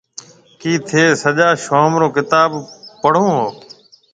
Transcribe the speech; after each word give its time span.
ڪِي 0.59 0.73
ٿَي 0.87 1.03
سجا 1.23 1.49
شووم 1.63 1.93
رو 2.01 2.07
ڪتاب 2.15 2.49
پڙهون 3.01 3.31
هون؟ 3.37 3.49